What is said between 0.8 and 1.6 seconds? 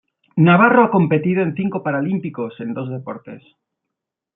ha competido en